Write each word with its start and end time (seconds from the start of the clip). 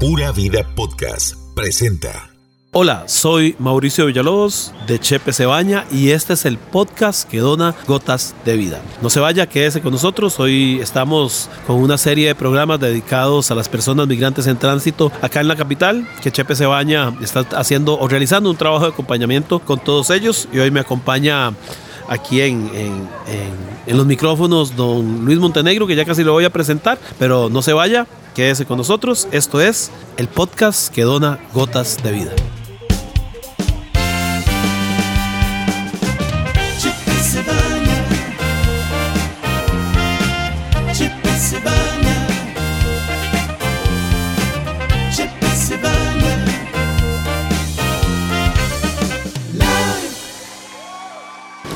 Pura 0.00 0.30
Vida 0.30 0.62
Podcast 0.76 1.34
presenta. 1.56 2.30
Hola, 2.70 3.08
soy 3.08 3.56
Mauricio 3.58 4.06
Villalobos 4.06 4.72
de 4.86 5.00
Chepe 5.00 5.32
Cebaña 5.32 5.86
y 5.90 6.10
este 6.10 6.34
es 6.34 6.44
el 6.44 6.56
podcast 6.56 7.28
que 7.28 7.38
dona 7.38 7.74
gotas 7.88 8.36
de 8.44 8.56
vida. 8.56 8.80
No 9.02 9.10
se 9.10 9.18
vaya, 9.18 9.48
quédese 9.48 9.80
con 9.80 9.90
nosotros. 9.90 10.38
Hoy 10.38 10.78
estamos 10.80 11.50
con 11.66 11.82
una 11.82 11.98
serie 11.98 12.28
de 12.28 12.36
programas 12.36 12.78
dedicados 12.78 13.50
a 13.50 13.56
las 13.56 13.68
personas 13.68 14.06
migrantes 14.06 14.46
en 14.46 14.56
tránsito 14.56 15.10
acá 15.20 15.40
en 15.40 15.48
la 15.48 15.56
capital, 15.56 16.06
que 16.22 16.30
Chepe 16.30 16.54
Cebaña 16.54 17.12
está 17.20 17.40
haciendo 17.56 17.98
o 17.98 18.06
realizando 18.06 18.50
un 18.50 18.56
trabajo 18.56 18.84
de 18.84 18.92
acompañamiento 18.92 19.58
con 19.58 19.80
todos 19.80 20.10
ellos 20.10 20.48
y 20.52 20.60
hoy 20.60 20.70
me 20.70 20.78
acompaña 20.78 21.52
aquí 22.08 22.40
en, 22.40 22.70
los 23.86 24.06
micrófonos 24.06 24.76
don 24.76 25.24
Luis 25.24 25.38
Montenegro, 25.38 25.86
que 25.86 25.96
ya 25.96 26.04
casi 26.04 26.22
lo 26.22 26.32
voy 26.32 26.44
a 26.44 26.50
presentar, 26.50 26.98
pero 27.18 27.48
no 27.48 27.62
se 27.62 27.72
vaya, 27.72 28.06
quédese 28.38 28.66
con 28.66 28.78
nosotros. 28.78 29.26
Esto 29.32 29.60
es 29.60 29.90
el 30.16 30.28
podcast 30.28 30.94
que 30.94 31.02
dona 31.02 31.40
gotas 31.52 32.00
de 32.04 32.12
vida. 32.12 32.30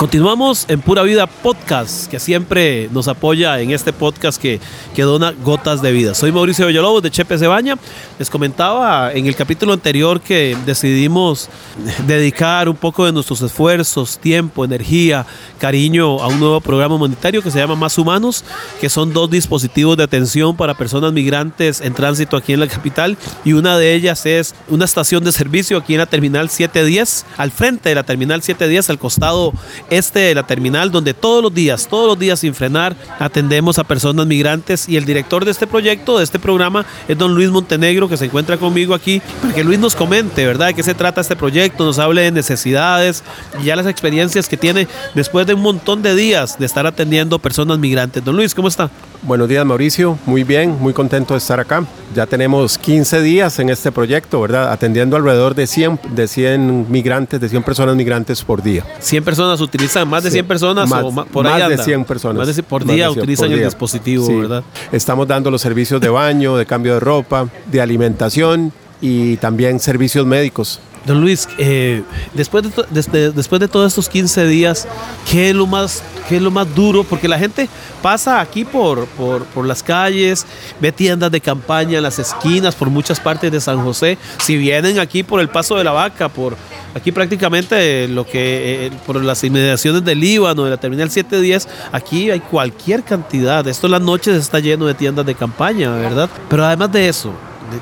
Continuamos 0.02 0.64
en 0.66 0.80
Pura 0.80 1.04
Vida 1.04 1.28
Podcast, 1.28 2.10
que 2.10 2.18
siempre 2.18 2.88
nos 2.90 3.06
apoya 3.06 3.60
en 3.60 3.70
este 3.70 3.92
podcast 3.92 4.42
que, 4.42 4.58
que 4.96 5.02
dona 5.02 5.30
gotas 5.30 5.80
de 5.80 5.92
vida. 5.92 6.12
Soy 6.16 6.32
Mauricio 6.32 6.66
Villalobos 6.66 7.04
de 7.04 7.10
Chepe 7.12 7.38
Cebaña. 7.38 7.78
Les 8.18 8.28
comentaba 8.28 9.12
en 9.12 9.26
el 9.26 9.36
capítulo 9.36 9.72
anterior 9.72 10.20
que 10.20 10.58
decidimos 10.66 11.48
dedicar 12.08 12.68
un 12.68 12.74
poco 12.74 13.06
de 13.06 13.12
nuestros 13.12 13.42
esfuerzos, 13.42 14.18
tiempo, 14.18 14.64
energía, 14.64 15.24
cariño 15.60 16.20
a 16.20 16.26
un 16.26 16.40
nuevo 16.40 16.60
programa 16.60 16.96
humanitario 16.96 17.40
que 17.40 17.52
se 17.52 17.60
llama 17.60 17.76
Más 17.76 17.96
Humanos, 17.96 18.44
que 18.80 18.88
son 18.88 19.12
dos 19.12 19.30
dispositivos 19.30 19.96
de 19.96 20.02
atención 20.02 20.56
para 20.56 20.74
personas 20.74 21.12
migrantes 21.12 21.80
en 21.80 21.94
tránsito 21.94 22.36
aquí 22.36 22.52
en 22.52 22.58
la 22.58 22.66
capital. 22.66 23.16
Y 23.44 23.52
una 23.52 23.78
de 23.78 23.94
ellas 23.94 24.26
es 24.26 24.56
una 24.68 24.84
estación 24.84 25.22
de 25.22 25.30
servicio 25.30 25.78
aquí 25.78 25.94
en 25.94 26.00
la 26.00 26.06
terminal 26.06 26.50
710, 26.50 27.24
al 27.36 27.52
frente 27.52 27.90
de 27.90 27.94
la 27.94 28.02
terminal 28.02 28.42
710, 28.42 28.90
al 28.90 28.98
costado 28.98 29.52
este 29.96 30.20
de 30.20 30.34
la 30.34 30.42
terminal, 30.44 30.90
donde 30.90 31.14
todos 31.14 31.42
los 31.42 31.52
días, 31.52 31.86
todos 31.88 32.06
los 32.06 32.18
días 32.18 32.40
sin 32.40 32.54
frenar, 32.54 32.96
atendemos 33.18 33.78
a 33.78 33.84
personas 33.84 34.26
migrantes. 34.26 34.88
Y 34.88 34.96
el 34.96 35.04
director 35.04 35.44
de 35.44 35.50
este 35.50 35.66
proyecto, 35.66 36.18
de 36.18 36.24
este 36.24 36.38
programa, 36.38 36.84
es 37.08 37.16
don 37.18 37.34
Luis 37.34 37.50
Montenegro, 37.50 38.08
que 38.08 38.16
se 38.16 38.26
encuentra 38.26 38.56
conmigo 38.56 38.94
aquí, 38.94 39.20
para 39.40 39.54
que 39.54 39.64
Luis 39.64 39.78
nos 39.78 39.94
comente, 39.94 40.46
¿verdad?, 40.46 40.68
de 40.68 40.74
qué 40.74 40.82
se 40.82 40.94
trata 40.94 41.20
este 41.20 41.36
proyecto, 41.36 41.84
nos 41.84 41.98
hable 41.98 42.22
de 42.22 42.30
necesidades 42.30 43.22
y 43.60 43.64
ya 43.64 43.76
las 43.76 43.86
experiencias 43.86 44.48
que 44.48 44.56
tiene 44.56 44.88
después 45.14 45.46
de 45.46 45.54
un 45.54 45.62
montón 45.62 46.02
de 46.02 46.14
días 46.14 46.58
de 46.58 46.66
estar 46.66 46.86
atendiendo 46.86 47.38
personas 47.38 47.78
migrantes. 47.78 48.24
Don 48.24 48.36
Luis, 48.36 48.54
¿cómo 48.54 48.68
está? 48.68 48.90
Buenos 49.22 49.48
días, 49.48 49.64
Mauricio. 49.64 50.18
Muy 50.26 50.44
bien, 50.44 50.76
muy 50.78 50.92
contento 50.92 51.34
de 51.34 51.38
estar 51.38 51.60
acá. 51.60 51.84
Ya 52.14 52.26
tenemos 52.26 52.76
15 52.78 53.22
días 53.22 53.58
en 53.58 53.70
este 53.70 53.90
proyecto, 53.90 54.40
¿verdad? 54.40 54.70
Atendiendo 54.70 55.16
alrededor 55.16 55.54
de 55.54 55.66
100, 55.66 56.00
de 56.14 56.28
100 56.28 56.90
migrantes, 56.90 57.40
de 57.40 57.48
100 57.48 57.62
personas 57.62 57.96
migrantes 57.96 58.42
por 58.42 58.62
día. 58.62 58.84
100 58.98 59.24
personas 59.24 59.60
utilizan, 59.60 60.08
más 60.08 60.24
de 60.24 60.30
100 60.30 60.46
personas 60.46 60.88
más, 60.88 61.04
o 61.04 61.24
por 61.26 61.46
ahí 61.46 61.60
Más 61.60 61.70
de 61.70 61.78
100 61.78 62.04
personas. 62.04 62.46
Más 62.46 62.54
de, 62.54 62.62
por 62.62 62.84
día 62.84 63.10
utilizan 63.10 63.50
el 63.52 63.64
dispositivo, 63.64 64.26
¿verdad? 64.40 64.62
Estamos 64.90 65.26
dando 65.26 65.50
los 65.50 65.62
servicios 65.62 66.00
de 66.00 66.08
baño, 66.08 66.56
de 66.56 66.66
cambio 66.66 66.94
de 66.94 67.00
ropa, 67.00 67.48
de 67.70 67.80
alimentación 67.80 68.72
y 69.00 69.36
también 69.38 69.80
servicios 69.80 70.26
médicos. 70.26 70.80
Don 71.06 71.20
Luis, 71.20 71.48
eh, 71.58 72.02
después, 72.32 72.64
de 72.90 73.32
después 73.32 73.60
de 73.60 73.68
todos 73.68 73.88
estos 73.88 74.08
15 74.08 74.46
días, 74.46 74.86
¿qué 75.30 75.50
es 75.50 75.56
lo 75.56 75.66
más, 75.66 76.02
qué 76.28 76.36
es 76.36 76.42
lo 76.42 76.50
más 76.50 76.72
duro? 76.74 77.02
Porque 77.02 77.26
la 77.26 77.38
gente 77.38 77.68
pasa 78.00 78.40
aquí 78.40 78.64
por, 78.64 79.06
por, 79.06 79.66
las 79.66 79.82
calles, 79.82 80.46
ve 80.80 80.92
tiendas 80.92 81.32
de 81.32 81.40
campaña 81.40 81.96
en 81.96 82.04
las 82.04 82.18
esquinas, 82.18 82.74
por 82.76 82.88
muchas 82.88 83.18
partes 83.18 83.50
de 83.50 83.60
San 83.60 83.82
José. 83.82 84.16
Si 84.38 84.56
vienen 84.56 85.00
aquí 85.00 85.24
por 85.24 85.40
el 85.40 85.48
Paso 85.48 85.76
de 85.76 85.84
la 85.84 85.92
Vaca, 85.92 86.28
por 86.28 86.56
aquí 86.94 87.10
prácticamente 87.10 88.06
lo 88.06 88.24
que, 88.24 88.86
eh, 88.86 88.90
por 89.04 89.22
las 89.24 89.42
inmediaciones 89.42 90.04
del 90.04 90.20
Líbano, 90.20 90.64
de 90.64 90.70
la 90.70 90.76
Terminal 90.76 91.10
710, 91.10 91.68
aquí 91.90 92.30
hay 92.30 92.40
cualquier 92.40 93.02
cantidad. 93.02 93.66
Esto 93.66 93.88
las 93.88 94.00
noches 94.00 94.36
está 94.36 94.60
lleno 94.60 94.86
de 94.86 94.94
tiendas 94.94 95.26
de 95.26 95.34
campaña, 95.34 95.90
¿verdad? 95.96 96.30
Pero 96.48 96.64
además 96.64 96.92
de 96.92 97.08
eso, 97.08 97.32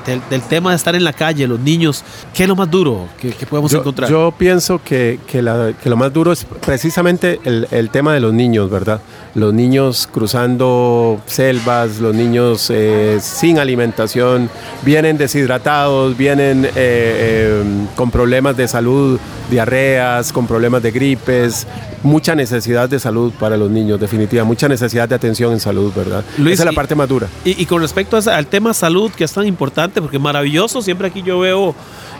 del, 0.05 0.41
tema 0.43 0.71
de 0.71 0.75
estar 0.75 0.95
en 0.95 1.03
la 1.03 1.13
calle, 1.13 1.47
los 1.47 1.59
niños, 1.59 2.03
¿qué 2.33 2.43
es 2.43 2.49
lo 2.49 2.55
más 2.55 2.69
duro 2.69 3.07
que, 3.19 3.31
podemos 3.45 3.73
encontrar? 3.73 4.09
Yo 4.09 4.33
pienso 4.37 4.81
que, 4.83 5.19
que, 5.27 5.41
lo 5.41 5.97
más 5.97 6.13
duro 6.13 6.31
es 6.31 6.45
precisamente 6.45 7.39
el, 7.43 7.89
tema 7.89 8.13
de 8.13 8.19
los 8.19 8.33
niños, 8.33 8.69
¿verdad? 8.69 9.01
Los 9.35 9.53
niños 9.53 10.07
cruzando 10.11 11.19
selvas, 11.25 11.99
los 11.99 12.15
niños 12.15 12.69
eh, 12.69 13.17
sin 13.21 13.59
alimentación, 13.59 14.49
vienen 14.83 15.17
deshidratados, 15.17 16.15
vienen 16.17 16.65
eh, 16.65 16.71
eh, 16.75 17.63
con 17.95 18.11
problemas 18.11 18.55
de 18.57 18.67
salud, 18.67 19.19
diarreas, 19.51 20.33
con 20.33 20.47
problemas 20.47 20.81
de 20.81 20.89
gripes, 20.89 21.67
mucha 22.01 22.33
necesidad 22.33 22.89
de 22.89 22.99
salud 22.99 23.31
para 23.39 23.57
los 23.57 23.69
niños, 23.69 23.99
definitiva, 23.99 24.43
mucha 24.43 24.67
necesidad 24.67 25.07
de 25.07 25.13
atención 25.13 25.53
en 25.53 25.59
salud, 25.59 25.93
¿verdad? 25.95 26.23
Esa 26.39 26.49
es 26.49 26.65
la 26.65 26.71
parte 26.71 26.95
más 26.95 27.07
dura. 27.07 27.27
Y, 27.45 27.61
y 27.61 27.65
con 27.67 27.81
respecto 27.81 28.17
al 28.17 28.47
tema 28.47 28.73
salud, 28.73 29.11
que 29.11 29.23
es 29.23 29.33
tan 29.33 29.45
importante, 29.45 30.01
porque 30.01 30.17
maravilloso, 30.17 30.81
siempre 30.81 31.09
aquí 31.09 31.21
yo 31.21 31.39
veo 31.39 31.75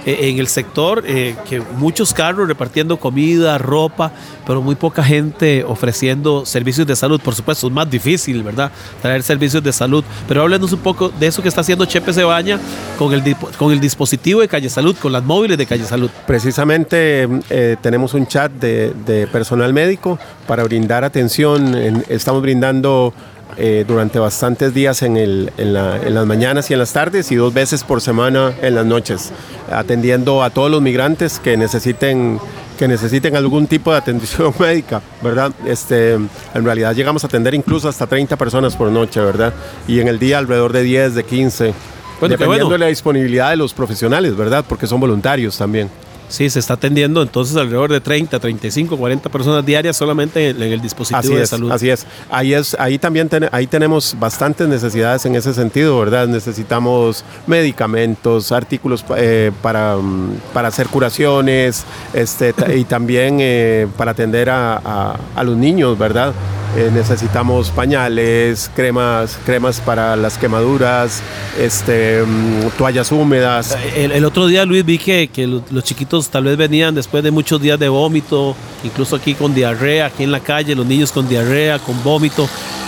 eh, 0.06 0.30
en 0.30 0.40
el 0.40 0.48
sector 0.48 1.04
eh, 1.06 1.36
que 1.48 1.62
muchos 1.78 2.14
carros 2.14 2.48
repartiendo 2.48 2.98
comida, 2.98 3.58
ropa, 3.58 4.12
pero 4.46 4.62
muy 4.62 4.76
poca 4.76 5.04
gente 5.04 5.64
ofreciendo 5.64 6.46
servicios 6.46 6.88
de 6.88 6.96
salud. 6.96 7.22
Por 7.22 7.36
supuesto, 7.36 7.68
es 7.68 7.74
más 7.74 7.90
difícil, 7.90 8.42
¿verdad? 8.44 8.72
Traer 9.02 9.22
servicios 9.24 9.64
de 9.64 9.72
salud. 9.72 10.04
Pero 10.28 10.42
háblenos 10.42 10.74
un 10.74 10.80
poco 10.80 11.10
de 11.10 11.28
eso 11.28 11.42
que 11.42 11.50
está 11.50 11.62
haciendo 11.62 11.86
Chepe 11.86 12.14
Cebaña 12.14 12.60
con 12.98 13.14
el, 13.14 13.36
con 13.58 13.72
el 13.72 13.80
dispositivo 13.80 14.42
de 14.42 14.48
Calle 14.48 14.70
Salud, 14.70 14.96
con 15.00 15.12
las 15.12 15.24
móviles 15.24 15.58
de 15.58 15.66
Calle 15.66 15.86
Salud. 15.86 16.10
Precisamente 16.26 17.28
eh, 17.50 17.78
tenemos 17.82 18.14
un 18.14 18.26
chat 18.26 18.52
de, 18.52 19.28
personal 19.32 19.72
médico 19.74 20.18
para 20.48 20.64
brindar 20.64 21.04
atención. 21.04 22.04
estamos 22.10 22.42
brindando 22.42 23.14
eh, 23.58 23.86
durante 23.88 24.20
bastantes 24.20 24.74
días 24.74 25.02
en, 25.02 25.18
el, 25.18 25.52
en, 25.58 25.74
las 25.74 26.26
mañanas 26.26 26.70
y 26.70 26.74
en 26.74 26.80
las 26.80 26.94
tardes 26.94 27.32
y 27.32 27.36
dos 27.36 27.54
veces 27.54 27.84
por 27.84 28.02
semana 28.02 28.54
en 28.62 28.76
las 28.76 28.86
noches, 28.86 29.32
atendiendo 29.72 30.44
a 30.44 30.50
todos 30.50 30.72
los 30.72 30.82
migrantes 30.82 31.40
que 31.40 31.58
necesiten 31.58 32.40
que 32.78 32.88
necesiten 32.88 33.36
algún 33.36 33.68
tipo 33.68 33.92
de 33.92 34.00
atención 34.00 34.54
médica, 34.60 35.04
¿verdad? 35.22 35.52
Este, 35.68 36.14
en 36.14 36.66
realidad 36.66 36.96
llegamos 36.96 37.24
a 37.24 37.28
atender 37.28 37.54
incluso 37.54 37.88
hasta 37.88 38.08
30 38.08 38.36
personas 38.38 38.76
por 38.76 38.90
noche, 38.90 39.20
¿verdad? 39.22 39.54
Y 39.88 40.00
en 40.00 40.08
el 40.08 40.18
día 40.18 40.40
alrededor 40.40 40.74
de 40.74 40.82
10, 40.82 41.14
de 41.14 41.24
15, 41.24 41.74
dependiendo 42.22 42.70
de 42.70 42.80
la 42.80 42.88
disponibilidad 42.88 43.52
de 43.52 43.58
los 43.58 43.76
profesionales, 43.76 44.36
¿verdad? 44.36 44.66
Porque 44.68 44.88
son 44.88 45.00
voluntarios 45.00 45.58
también. 45.58 45.92
Sí, 46.32 46.50
se 46.50 46.60
está 46.60 46.76
atendiendo 46.76 47.22
entonces 47.22 47.58
alrededor 47.58 47.92
de 47.92 48.00
30, 48.00 48.40
35, 48.40 48.96
40 48.96 49.30
personas 49.30 49.66
diarias 49.66 49.98
solamente 49.98 50.50
en, 50.50 50.62
el 50.62 50.82
dispositivo 50.82 51.36
de 51.36 51.46
salud. 51.46 51.70
Así 51.72 51.90
es. 51.90 52.08
Ahí 52.30 52.54
es, 52.54 52.74
ahí 52.80 52.98
también 52.98 53.30
ahí 53.52 53.68
tenemos 53.68 54.16
bastantes 54.18 54.66
necesidades 54.70 55.26
en 55.26 55.36
ese 55.36 55.54
sentido, 55.54 56.00
¿verdad? 56.00 56.28
Necesitamos 56.30 57.26
medicamentos, 57.48 58.54
artículos 58.54 59.04
eh, 59.18 59.52
para, 59.62 59.98
mm, 59.98 60.38
para 60.54 60.70
hacer 60.70 60.88
curaciones, 60.88 61.84
este, 62.14 62.54
y 62.78 62.86
también 62.86 63.40
eh, 63.42 63.88
para 63.98 64.12
atender 64.12 64.50
a, 64.50 65.18
a 65.36 65.44
los 65.44 65.58
niños, 65.58 65.98
¿verdad? 65.98 66.34
Eh, 66.78 66.90
necesitamos 66.94 67.70
pañales, 67.70 68.72
cremas, 68.74 69.38
cremas 69.46 69.82
para 69.82 70.16
las 70.16 70.38
quemaduras, 70.38 71.22
este, 71.60 72.24
mm, 72.24 72.78
toallas 72.78 73.12
húmedas. 73.12 73.78
El, 73.94 74.24
otro 74.24 74.48
día, 74.48 74.64
Luis, 74.64 74.86
vi 74.86 74.98
que, 74.98 75.28
que, 75.28 75.46
los 75.48 75.84
chiquitos 75.84 76.30
tal 76.30 76.46
vez 76.46 76.56
venían 76.56 76.96
después 76.96 77.24
de 77.24 77.32
muchos 77.32 77.62
días 77.62 77.78
de 77.78 77.90
vómito, 77.90 78.56
incluso 78.86 79.18
aquí 79.18 79.34
con 79.34 79.54
diarrea, 79.54 80.06
aquí 80.06 80.24
en 80.24 80.32
la 80.32 80.40
calle, 80.40 80.74
los 80.74 80.86
niños 80.86 81.12
con 81.12 81.28
diarrea, 81.28 81.78
con 81.78 82.02
vómito. 82.06 82.48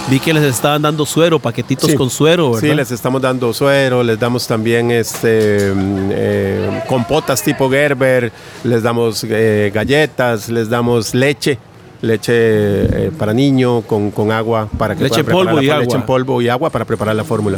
Vi 0.10 0.20
que 0.20 0.34
les 0.34 0.44
estaban 0.44 0.82
dando 0.82 1.06
suero, 1.06 1.40
paquetitos 1.40 1.94
con 1.96 2.10
suero, 2.10 2.52
¿verdad? 2.52 2.70
Sí, 2.70 2.76
les 2.76 2.92
estamos 2.92 3.22
dando 3.22 3.54
suero, 3.54 4.02
les 4.02 4.18
damos 4.18 4.48
también 4.48 4.92
este, 4.92 5.74
mm, 5.74 6.10
eh, 6.12 6.84
compotas 6.88 7.44
tipo 7.44 7.70
Gerber, 7.70 8.32
les 8.64 8.82
damos 8.82 9.26
eh, 9.28 9.72
galletas, 9.74 10.48
les 10.48 10.70
damos 10.70 11.14
leche 11.14 11.58
leche 12.04 12.34
eh, 12.36 13.12
para 13.18 13.34
niño 13.34 13.82
con, 13.82 14.32
agua 14.32 14.68
para 14.78 14.96
que 14.96 15.04
leche 15.04 15.24
polvo 15.24 15.62
y 15.62 15.70
agua. 15.70 15.82
leche 15.84 15.96
en 15.96 16.06
polvo 16.06 16.42
y 16.42 16.50
agua 16.50 16.70
para 16.70 16.86
preparar 16.86 17.16
la 17.16 17.24
fórmula. 17.24 17.58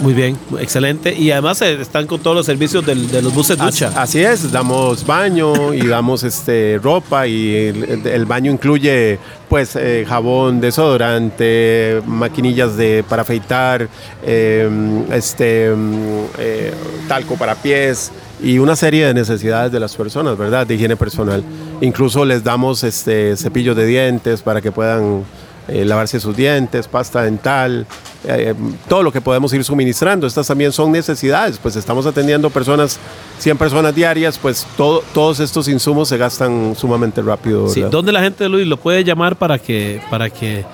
Muy 0.00 0.12
bien, 0.12 0.36
excelente. 0.58 1.14
Y 1.14 1.30
además 1.30 1.62
eh, 1.62 1.80
están 1.80 2.06
con 2.06 2.20
todos 2.20 2.36
los 2.36 2.44
servicios 2.44 2.84
del- 2.84 3.10
de 3.10 3.22
los 3.22 3.32
buses 3.34 3.56
ducha. 3.56 3.88
Así, 3.88 4.18
así 4.18 4.24
es, 4.24 4.52
damos 4.52 5.06
baño 5.06 5.72
y 5.72 5.86
damos 5.86 6.22
este, 6.22 6.78
ropa 6.82 7.26
y 7.26 7.54
el, 7.54 8.06
el 8.06 8.26
baño 8.26 8.52
incluye 8.52 9.18
pues 9.48 9.74
eh, 9.76 10.04
jabón, 10.06 10.60
desodorante, 10.60 12.02
maquinillas 12.06 12.76
de, 12.76 13.04
para 13.08 13.22
afeitar, 13.22 13.88
eh, 14.22 14.68
este, 15.12 15.70
mm, 15.74 16.24
eh, 16.38 16.74
talco 17.08 17.36
para 17.36 17.54
pies 17.54 18.10
y 18.42 18.58
una 18.58 18.76
serie 18.76 19.06
de 19.06 19.14
necesidades 19.14 19.72
de 19.72 19.80
las 19.80 19.94
personas, 19.96 20.36
¿verdad? 20.36 20.66
De 20.66 20.74
higiene 20.74 20.96
personal. 20.96 21.42
Incluso 21.80 22.24
les 22.24 22.44
damos 22.44 22.84
este, 22.84 23.36
cepillos 23.36 23.76
de 23.76 23.86
dientes 23.86 24.42
para 24.42 24.60
que 24.60 24.72
puedan 24.72 25.22
eh, 25.68 25.84
lavarse 25.84 26.20
sus 26.20 26.36
dientes, 26.36 26.86
pasta 26.88 27.22
dental, 27.22 27.86
eh, 28.24 28.54
todo 28.88 29.02
lo 29.02 29.12
que 29.12 29.20
podemos 29.20 29.52
ir 29.52 29.64
suministrando. 29.64 30.26
Estas 30.26 30.46
también 30.46 30.72
son 30.72 30.92
necesidades, 30.92 31.58
pues 31.58 31.76
estamos 31.76 32.06
atendiendo 32.06 32.50
personas, 32.50 32.98
100 33.38 33.58
personas 33.58 33.94
diarias, 33.94 34.38
pues 34.38 34.66
todo- 34.76 35.02
todos 35.12 35.40
estos 35.40 35.68
insumos 35.68 36.08
se 36.08 36.16
gastan 36.16 36.74
sumamente 36.76 37.20
rápido. 37.22 37.68
¿Dónde 37.90 38.12
la 38.12 38.20
gente, 38.22 38.48
Luis, 38.48 38.66
lo 38.66 38.76
puede 38.76 39.04
llamar 39.04 39.36
para 39.36 39.58
que, 39.58 40.00
para 40.10 40.30
que 40.30 40.64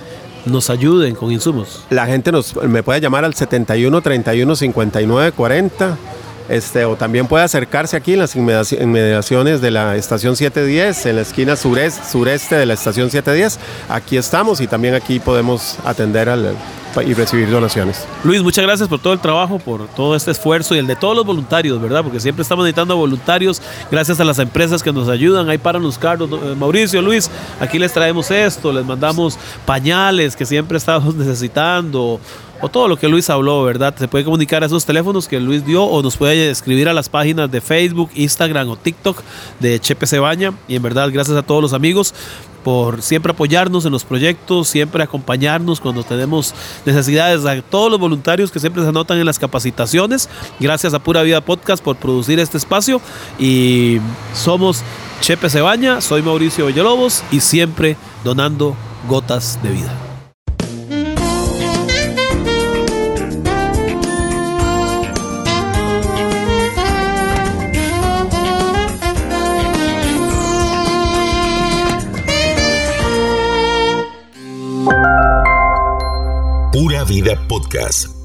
nos 0.45 0.71
ayuden 0.71 1.15
con 1.15 1.31
insumos? 1.33 1.85
La 1.91 2.07
gente 2.07 2.33
nos, 2.33 2.55
me 2.65 2.83
puede 2.83 3.01
llamar 3.01 3.25
al 3.25 3.35
71 3.35 4.01
31 4.03 4.57
59 4.57 5.33
40. 5.33 5.97
Este, 6.53 6.85
o 6.85 6.97
también 6.97 7.27
puede 7.27 7.45
acercarse 7.45 7.97
aquí 7.97 8.13
en 8.13 8.19
las 8.19 8.37
inmediaci- 8.37 8.79
inmediaciones 8.79 9.63
de 9.63 9.71
la 9.71 9.97
estación 9.97 10.37
710, 10.37 11.07
en 11.07 11.17
la 11.17 11.23
esquina 11.23 11.57
sureste, 11.57 12.03
sureste 12.11 12.57
de 12.57 12.67
la 12.67 12.75
estación 12.75 13.11
710. 13.11 13.59
Aquí 13.89 14.19
estamos 14.19 14.61
y 14.61 14.67
también 14.67 14.95
aquí 14.95 15.19
podemos 15.19 15.79
atender 15.87 16.29
al, 16.29 16.55
y 17.01 17.15
recibir 17.15 17.51
donaciones. 17.51 18.07
Luis, 18.25 18.43
muchas 18.43 18.65
gracias 18.65 18.89
por 18.89 19.01
todo 19.01 19.13
el 19.15 19.21
trabajo, 19.21 19.59
por 19.59 19.87
todo 19.89 20.15
este 20.15 20.31
esfuerzo 20.31 20.75
y 20.75 20.79
el 20.79 20.87
de 20.87 20.97
todos 20.97 21.17
los 21.17 21.25
voluntarios, 21.25 21.81
¿verdad? 21.81 22.03
Porque 22.03 22.21
siempre 22.21 22.43
estamos 22.43 22.65
necesitando 22.65 22.97
voluntarios, 22.97 23.63
gracias 23.91 24.21
a 24.21 24.25
las 24.25 24.39
empresas 24.39 24.83
que 24.83 24.93
nos 24.93 25.09
ayudan. 25.09 25.49
Ahí 25.49 25.59
paran 25.59 25.83
los 25.83 25.97
carros. 25.97 26.29
Eh, 26.31 26.55
Mauricio, 26.59 27.01
Luis, 27.01 27.31
aquí 27.61 27.79
les 27.79 27.93
traemos 27.93 28.31
esto, 28.31 28.73
les 28.73 28.85
mandamos 28.85 29.39
pañales 29.65 30.37
que 30.37 30.45
siempre 30.45 30.77
estamos 30.83 31.15
necesitando. 31.15 32.21
O 32.65 32.69
todo 32.69 32.87
lo 32.87 32.97
que 32.97 33.09
Luis 33.09 33.29
habló, 33.29 33.65
¿verdad? 33.65 33.93
Se 33.99 34.07
puede 34.07 34.25
comunicar 34.25 34.63
a 34.63 34.67
esos 34.67 34.85
teléfonos 34.85 35.27
que 35.27 35.41
Luis 35.41 35.67
dio 35.67 35.83
o 35.83 36.01
nos 36.01 36.17
puede 36.17 36.49
escribir 36.49 36.89
a 36.89 36.93
las 36.93 37.09
páginas 37.09 37.51
de 37.51 37.61
Facebook, 37.61 38.11
Instagram 38.15 38.69
o 38.69 38.77
TikTok 38.77 39.21
de 39.59 39.81
Chepe 39.81 40.07
Cebaña. 40.07 40.53
Y 40.69 40.77
en 40.77 40.83
verdad, 40.83 41.11
gracias 41.13 41.37
a 41.37 41.43
todos 41.43 41.61
los 41.61 41.73
amigos 41.73 42.15
por 42.65 43.03
siempre 43.03 43.33
apoyarnos 43.33 43.85
en 43.85 43.93
los 43.93 44.05
proyectos, 44.05 44.69
siempre 44.69 45.03
acompañarnos 45.03 45.81
cuando 45.81 46.03
tenemos 46.03 46.55
necesidades, 46.85 47.45
a 47.45 47.61
todos 47.63 47.91
los 47.91 48.01
voluntarios 48.01 48.51
que 48.51 48.61
siempre 48.61 48.83
se 48.83 48.89
anotan 48.89 49.19
en 49.19 49.27
las 49.27 49.39
capacitaciones. 49.39 50.29
Gracias 50.61 50.95
a 50.95 50.99
Pura 50.99 51.23
Vida 51.23 51.41
Podcast 51.41 51.83
por 51.83 51.97
producir 51.97 52.39
este 52.39 52.59
espacio 52.59 53.01
y 53.39 53.99
somos 54.35 54.83
Chepe 55.21 55.51
Cebaña, 55.51 56.01
soy 56.01 56.23
Mauricio 56.23 56.67
Villalobos 56.67 57.23
y 57.31 57.41
siempre 57.41 57.97
donando 58.25 58.77
gotas 59.09 59.59
de 59.63 59.71
vida. 59.71 60.12
Podcast 77.63 78.22